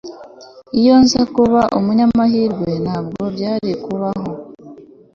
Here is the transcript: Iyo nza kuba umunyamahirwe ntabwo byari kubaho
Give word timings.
Iyo 0.79 0.93
nza 1.03 1.21
kuba 1.35 1.61
umunyamahirwe 1.77 2.69
ntabwo 2.83 3.21
byari 3.35 3.71
kubaho 3.83 4.29